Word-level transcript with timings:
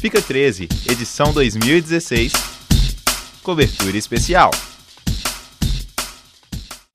Fica 0.00 0.22
13, 0.22 0.66
edição 0.88 1.30
2016. 1.30 2.32
Cobertura 3.42 3.98
especial. 3.98 4.50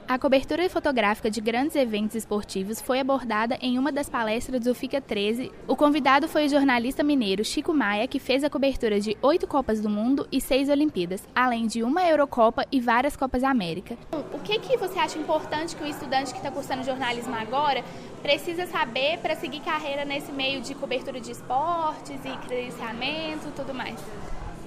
A 0.07 0.20
cobertura 0.20 0.70
fotográfica 0.70 1.31
de 1.31 1.42
grandes 1.42 1.76
eventos 1.76 2.15
esportivos 2.15 2.79
foi 2.79 2.99
abordada 2.99 3.57
em 3.60 3.79
uma 3.79 3.92
das 3.92 4.08
palestras 4.08 4.62
do 4.62 4.76
FICA 4.76 5.01
13. 5.01 5.51
O 5.67 5.76
convidado 5.76 6.28
foi 6.28 6.46
o 6.46 6.49
jornalista 6.49 7.03
mineiro 7.03 7.44
Chico 7.44 7.74
Maia, 7.74 8.07
que 8.07 8.20
fez 8.20 8.44
a 8.44 8.49
cobertura 8.49 8.99
de 8.99 9.17
oito 9.24 9.47
Copas 9.47 9.81
do 9.81 9.89
Mundo 9.89 10.28
e 10.31 10.39
seis 10.39 10.70
Olimpíadas, 10.70 11.28
além 11.33 11.65
de 11.65 11.81
uma 11.81 12.07
Eurocopa 12.07 12.67
e 12.71 12.79
várias 12.79 13.17
Copas 13.17 13.44
América. 13.44 13.97
O 14.31 14.38
que, 14.38 14.60
que 14.60 14.78
você 14.78 14.99
acha 14.99 15.17
importante 15.17 15.76
que 15.76 15.83
o 15.83 15.88
estudante 15.88 16.34
que 16.34 16.38
está 16.38 16.52
cursando 16.52 16.84
jornalismo 16.84 17.34
agora 17.34 17.84
precisa 18.22 18.67
saber 18.67 19.17
para 19.17 19.35
seguir 19.35 19.62
carreira 19.62 20.05
nesse 20.05 20.31
meio 20.31 20.62
de 20.62 20.76
cobertura 20.76 21.20
de 21.20 21.31
esportes 21.31 22.19
e 22.23 22.38
credenciamento 22.45 23.47
e 23.47 23.52
tudo 23.55 23.73
mais? 23.73 23.99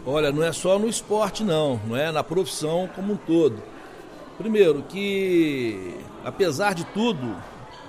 Olha, 0.05 0.33
não 0.33 0.43
é 0.43 0.53
só 0.53 0.81
no 0.81 0.89
esporte 0.89 1.45
não, 1.45 1.81
não 1.87 1.97
é 1.97 2.11
na 2.11 2.25
profissão 2.25 2.91
como 2.93 3.13
um 3.13 3.17
todo. 3.17 3.78
Primeiro, 4.39 4.85
que 4.85 5.97
apesar 6.25 6.73
de 6.73 6.85
tudo, 6.85 7.37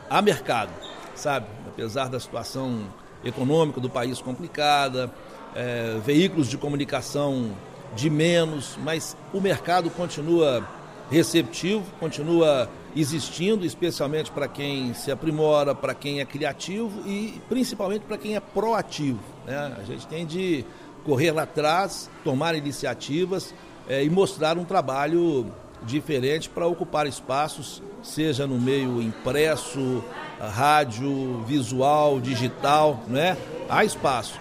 há 0.09 0.20
mercado, 0.20 0.72
sabe? 1.13 1.45
Apesar 1.67 2.09
da 2.09 2.20
situação 2.20 2.85
econômica 3.23 3.80
do 3.80 3.88
país 3.88 4.20
complicada, 4.20 5.13
é, 5.55 5.99
veículos 6.03 6.48
de 6.48 6.58
comunicação 6.58 7.52
de 7.95 8.09
menos, 8.09 8.77
mas 8.84 9.16
o 9.31 9.39
mercado 9.39 9.91
continua 9.91 10.67
receptivo, 11.12 11.84
continua 11.99 12.67
existindo, 12.95 13.63
especialmente 13.63 14.31
para 14.31 14.47
quem 14.47 14.94
se 14.95 15.11
aprimora, 15.11 15.75
para 15.75 15.94
quem 15.94 16.20
é 16.20 16.25
criativo 16.25 17.08
e 17.08 17.39
principalmente 17.47 18.02
para 18.02 18.17
quem 18.17 18.36
é 18.36 18.39
proativo. 18.39 19.20
Né? 19.45 19.77
A 19.77 19.84
gente 19.84 20.08
tem 20.08 20.25
de 20.25 20.66
correr 21.05 21.31
lá 21.31 21.44
atrás, 21.44 22.09
tomar 22.23 22.56
iniciativas 22.56 23.53
é, 23.88 24.03
e 24.03 24.09
mostrar 24.09 24.58
um 24.58 24.66
trabalho 24.66 25.45
diferente 25.83 26.49
para 26.49 26.67
ocupar 26.67 27.08
espaços, 27.08 27.81
seja 28.03 28.45
no 28.45 28.59
meio 28.59 29.02
impresso, 29.02 30.03
rádio, 30.39 31.44
visual, 31.45 32.19
digital, 32.19 33.03
né? 33.08 33.38
Há 33.69 33.83
espaço. 33.83 34.39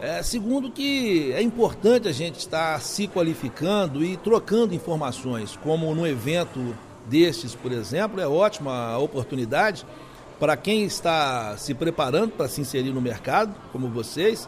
É, 0.00 0.22
segundo 0.22 0.70
que 0.70 1.32
é 1.32 1.40
importante 1.40 2.06
a 2.06 2.12
gente 2.12 2.38
estar 2.38 2.80
se 2.80 3.08
qualificando 3.08 4.04
e 4.04 4.16
trocando 4.16 4.74
informações, 4.74 5.58
como 5.62 5.94
no 5.94 6.06
evento 6.06 6.76
destes, 7.06 7.54
por 7.54 7.72
exemplo, 7.72 8.20
é 8.20 8.26
ótima 8.26 8.98
oportunidade 8.98 9.86
para 10.38 10.56
quem 10.56 10.84
está 10.84 11.56
se 11.56 11.72
preparando 11.72 12.32
para 12.32 12.48
se 12.48 12.60
inserir 12.60 12.90
no 12.90 13.00
mercado, 13.00 13.54
como 13.72 13.88
vocês, 13.88 14.46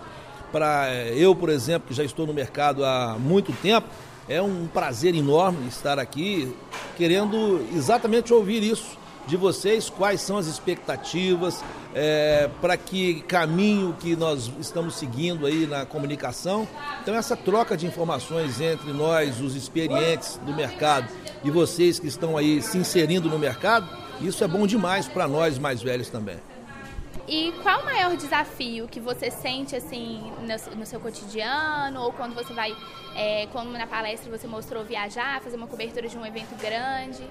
para 0.53 0.93
eu, 1.15 1.35
por 1.35 1.49
exemplo, 1.49 1.89
que 1.89 1.95
já 1.95 2.05
estou 2.05 2.27
no 2.27 2.35
mercado 2.35 2.85
há 2.85 3.17
muito 3.19 3.53
tempo, 3.53 3.89
é 4.29 4.43
um 4.43 4.67
prazer 4.67 5.15
enorme 5.15 5.67
estar 5.69 5.99
aqui, 5.99 6.55
querendo 6.97 7.67
exatamente 7.75 8.33
ouvir 8.33 8.63
isso 8.63 8.99
de 9.27 9.37
vocês, 9.37 9.91
quais 9.91 10.23
são 10.23 10.39
as 10.39 10.47
expectativas, 10.47 11.63
é, 11.95 12.49
para 12.63 12.77
que 12.79 13.21
caminho 13.23 13.95
que 14.01 14.17
nós 14.17 14.51
estamos 14.59 14.97
seguindo 14.97 15.47
aí 15.47 15.67
na 15.67 15.85
comunicação. 15.85 16.67
Então 17.03 17.15
essa 17.15 17.37
troca 17.37 17.77
de 17.77 17.87
informações 17.87 18.61
entre 18.61 18.91
nós, 18.93 19.41
os 19.41 19.55
experientes 19.55 20.41
do 20.47 20.55
mercado, 20.55 21.09
e 21.45 21.51
vocês 21.51 21.99
que 21.99 22.07
estão 22.07 22.37
aí 22.37 22.63
se 22.63 22.79
inserindo 22.79 23.29
no 23.29 23.39
mercado, 23.39 23.89
isso 24.21 24.43
é 24.43 24.49
bom 24.49 24.67
demais 24.67 25.07
para 25.07 25.29
nós 25.29 25.59
mais 25.59 25.83
velhos 25.83 26.09
também. 26.09 26.39
E 27.29 27.53
qual 27.63 27.83
o 27.83 27.85
maior 27.85 28.17
desafio 28.17 28.89
que 28.89 28.99
você 28.99 29.31
sente 29.31 29.77
assim 29.77 30.33
no, 30.41 30.77
no 30.77 30.87
seu 30.87 30.99
cotidiano 30.99 32.01
ou 32.01 32.11
quando 32.11 32.35
você 32.35 32.55
vai, 32.55 32.75
é, 33.15 33.47
como 33.53 33.71
na 33.73 33.87
palestra 33.87 34.31
você 34.31 34.47
mostrou 34.47 34.83
viajar, 34.83 35.43
fazer 35.43 35.57
uma 35.57 35.67
cobertura 35.67 36.09
de 36.09 36.17
um 36.17 36.25
evento 36.25 36.59
grande? 36.59 37.23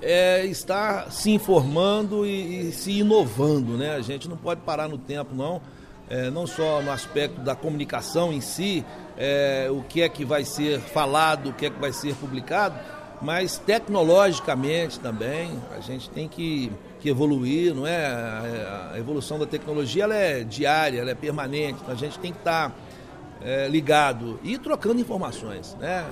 É 0.00 0.46
estar 0.46 1.10
se 1.10 1.32
informando 1.32 2.24
e, 2.24 2.68
e 2.68 2.72
se 2.72 2.92
inovando, 2.92 3.76
né? 3.76 3.96
A 3.96 4.00
gente 4.00 4.28
não 4.28 4.36
pode 4.36 4.60
parar 4.60 4.88
no 4.88 4.96
tempo, 4.96 5.34
não. 5.34 5.60
É, 6.08 6.30
não 6.30 6.46
só 6.46 6.80
no 6.80 6.90
aspecto 6.92 7.40
da 7.40 7.56
comunicação 7.56 8.32
em 8.32 8.40
si, 8.40 8.84
é, 9.16 9.68
o 9.70 9.82
que 9.82 10.00
é 10.02 10.08
que 10.08 10.24
vai 10.24 10.44
ser 10.44 10.80
falado, 10.80 11.50
o 11.50 11.52
que 11.52 11.66
é 11.66 11.70
que 11.70 11.78
vai 11.78 11.92
ser 11.92 12.14
publicado, 12.14 12.78
mas 13.20 13.58
tecnologicamente 13.58 14.98
também 14.98 15.52
a 15.76 15.80
gente 15.80 16.08
tem 16.10 16.26
que, 16.26 16.72
que 17.00 17.08
evoluir, 17.08 17.74
não 17.74 17.86
é? 17.86 18.06
A, 18.06 18.98
evolução 18.98 19.38
da 19.38 19.46
tecnologia 19.46 20.04
ela 20.04 20.14
é 20.14 20.42
diária, 20.42 21.00
ela 21.00 21.10
é 21.10 21.14
permanente, 21.14 21.80
então 21.82 21.92
a 21.92 21.96
gente 21.96 22.18
tem 22.18 22.32
que 22.32 22.38
estar 22.38 22.74
é, 23.42 23.68
ligado 23.68 24.38
e 24.42 24.56
trocando 24.58 25.00
informações, 25.00 25.76
né? 25.78 26.06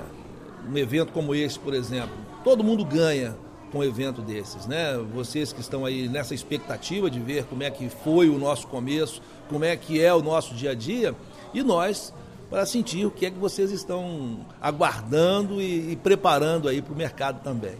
Um 0.69 0.77
evento 0.77 1.11
como 1.11 1.33
esse, 1.33 1.57
por 1.57 1.73
exemplo, 1.73 2.15
todo 2.43 2.63
mundo 2.63 2.85
ganha 2.85 3.35
com 3.71 3.79
um 3.79 3.83
evento 3.83 4.21
desses, 4.21 4.67
né? 4.67 4.97
Vocês 5.13 5.51
que 5.51 5.61
estão 5.61 5.85
aí 5.85 6.07
nessa 6.07 6.33
expectativa 6.33 7.09
de 7.09 7.19
ver 7.19 7.45
como 7.45 7.63
é 7.63 7.71
que 7.71 7.89
foi 7.89 8.29
o 8.29 8.37
nosso 8.37 8.67
começo, 8.67 9.21
como 9.47 9.63
é 9.63 9.75
que 9.75 10.01
é 10.01 10.13
o 10.13 10.21
nosso 10.21 10.53
dia 10.53 10.71
a 10.71 10.75
dia, 10.75 11.15
e 11.53 11.63
nós 11.63 12.13
para 12.49 12.65
sentir 12.65 13.05
o 13.05 13.11
que 13.11 13.25
é 13.25 13.31
que 13.31 13.37
vocês 13.37 13.71
estão 13.71 14.39
aguardando 14.59 15.61
e, 15.61 15.91
e 15.91 15.95
preparando 15.95 16.67
aí 16.67 16.81
para 16.81 16.93
o 16.93 16.97
mercado 16.97 17.41
também. 17.43 17.75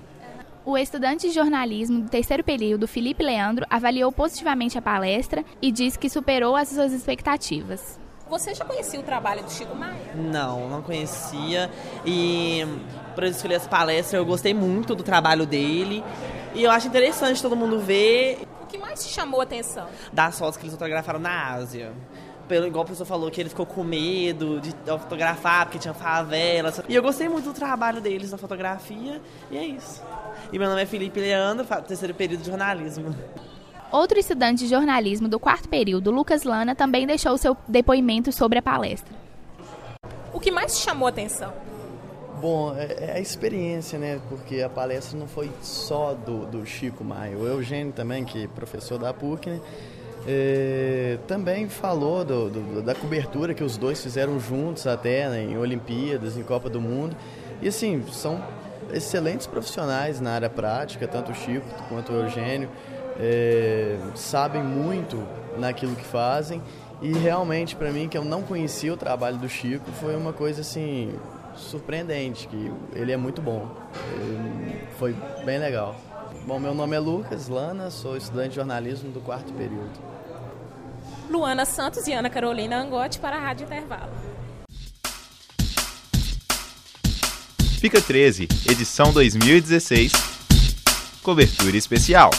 O 0.65 0.77
estudante 0.77 1.27
de 1.27 1.33
jornalismo 1.33 2.01
do 2.01 2.09
terceiro 2.09 2.43
período, 2.43 2.87
Felipe 2.87 3.23
Leandro, 3.23 3.65
avaliou 3.69 4.11
positivamente 4.11 4.77
a 4.77 4.81
palestra 4.81 5.43
e 5.61 5.71
disse 5.71 5.97
que 5.97 6.09
superou 6.09 6.55
as 6.55 6.67
suas 6.67 6.93
expectativas. 6.93 7.99
Você 8.29 8.53
já 8.53 8.63
conhecia 8.63 8.99
o 8.99 9.03
trabalho 9.03 9.43
do 9.43 9.51
Chico 9.51 9.75
Maia? 9.75 10.13
Não, 10.13 10.69
não 10.69 10.83
conhecia. 10.83 11.71
E 12.05 12.63
para 13.15 13.27
escolher 13.27 13.55
essa 13.55 13.67
palestra, 13.67 14.19
eu 14.19 14.25
gostei 14.25 14.53
muito 14.53 14.93
do 14.93 15.01
trabalho 15.01 15.47
dele. 15.47 16.03
E 16.53 16.63
eu 16.63 16.69
acho 16.69 16.87
interessante 16.87 17.41
todo 17.41 17.55
mundo 17.55 17.79
ver. 17.79 18.47
O 18.61 18.67
que 18.67 18.77
mais 18.77 19.03
te 19.03 19.11
chamou 19.11 19.39
a 19.39 19.43
atenção? 19.43 19.87
Das 20.13 20.37
fotos 20.37 20.57
que 20.57 20.63
eles 20.63 20.73
fotografaram 20.73 21.19
na 21.19 21.53
Ásia 21.53 21.91
pelo, 22.49 22.65
igual 22.65 22.83
a 22.83 22.87
pessoa 22.87 23.05
falou, 23.05 23.29
que 23.29 23.39
ele 23.39 23.47
ficou 23.47 23.65
com 23.65 23.83
medo 23.83 24.59
de 24.59 24.71
fotografar 24.85 25.67
porque 25.67 25.77
tinha 25.77 25.93
favelas. 25.93 26.81
E 26.89 26.95
eu 26.95 27.01
gostei 27.01 27.29
muito 27.29 27.45
do 27.45 27.53
trabalho 27.53 28.01
deles 28.01 28.31
na 28.31 28.37
fotografia, 28.37 29.21
e 29.51 29.57
é 29.57 29.63
isso. 29.63 30.03
E 30.51 30.57
meu 30.57 30.67
nome 30.67 30.81
é 30.81 30.85
Felipe 30.85 31.19
Leandro, 31.19 31.65
terceiro 31.87 32.13
período 32.13 32.41
de 32.41 32.49
jornalismo. 32.49 33.15
Outro 33.91 34.19
estudante 34.19 34.65
de 34.65 34.67
jornalismo 34.69 35.27
do 35.27 35.39
quarto 35.39 35.69
período, 35.69 36.11
Lucas 36.11 36.43
Lana, 36.43 36.75
também 36.75 37.05
deixou 37.05 37.37
seu 37.37 37.55
depoimento 37.67 38.31
sobre 38.31 38.59
a 38.59 38.61
palestra. 38.61 39.15
O 40.33 40.39
que 40.39 40.51
mais 40.51 40.77
te 40.77 40.83
chamou 40.83 41.07
a 41.07 41.09
atenção? 41.09 41.53
Bom, 42.39 42.73
é, 42.75 43.11
é 43.11 43.11
a 43.17 43.19
experiência, 43.19 43.99
né? 43.99 44.21
Porque 44.29 44.61
a 44.61 44.69
palestra 44.69 45.17
não 45.17 45.27
foi 45.27 45.51
só 45.61 46.13
do, 46.13 46.45
do 46.45 46.65
Chico 46.65 47.03
Maia. 47.03 47.37
O 47.37 47.45
Eugênio 47.45 47.91
também, 47.91 48.23
que 48.23 48.45
é 48.45 48.47
professor 48.47 48.97
da 48.97 49.13
PUC, 49.13 49.49
né? 49.49 49.59
É, 50.31 51.17
também 51.25 51.67
falou 51.67 52.23
do, 52.23 52.51
do, 52.51 52.81
da 52.83 52.93
cobertura 52.93 53.51
que 53.55 53.63
os 53.63 53.77
dois 53.77 53.99
fizeram 53.99 54.39
juntos 54.39 54.85
até 54.85 55.27
né, 55.27 55.41
em 55.41 55.57
Olimpíadas, 55.57 56.37
em 56.37 56.43
Copa 56.43 56.69
do 56.69 56.79
Mundo. 56.79 57.17
E 57.63 57.67
assim, 57.67 58.05
são 58.11 58.39
excelentes 58.93 59.47
profissionais 59.47 60.21
na 60.21 60.33
área 60.33 60.49
prática, 60.49 61.07
tanto 61.07 61.31
o 61.31 61.35
Chico 61.35 61.65
quanto 61.89 62.13
o 62.13 62.15
Eugênio. 62.15 62.69
É, 63.19 63.97
sabem 64.13 64.61
muito 64.61 65.17
naquilo 65.57 65.95
que 65.95 66.05
fazem 66.05 66.61
e 67.01 67.11
realmente 67.11 67.75
para 67.75 67.91
mim 67.91 68.07
que 68.07 68.17
eu 68.17 68.23
não 68.23 68.43
conhecia 68.43 68.93
o 68.93 68.97
trabalho 68.97 69.37
do 69.37 69.49
Chico 69.49 69.91
foi 69.99 70.15
uma 70.15 70.31
coisa 70.31 70.61
assim 70.61 71.13
surpreendente 71.53 72.47
que 72.47 72.71
ele 72.93 73.11
é 73.11 73.17
muito 73.17 73.41
bom 73.41 73.67
foi 74.97 75.13
bem 75.43 75.59
legal 75.59 75.97
bom 76.45 76.59
meu 76.59 76.73
nome 76.73 76.95
é 76.95 76.99
Lucas 76.99 77.47
Lana 77.47 77.89
sou 77.89 78.17
estudante 78.17 78.49
de 78.49 78.55
jornalismo 78.55 79.11
do 79.11 79.21
quarto 79.21 79.53
período 79.53 80.19
Luana 81.29 81.63
Santos 81.63 82.07
e 82.07 82.13
Ana 82.13 82.29
Carolina 82.29 82.81
Angotti 82.81 83.19
para 83.19 83.37
a 83.37 83.39
Rádio 83.39 83.65
Intervalo. 83.65 84.11
Fica 87.79 88.01
13, 88.01 88.47
edição 88.69 89.13
2016. 89.13 90.11
Cobertura 91.21 91.77
especial. 91.77 92.31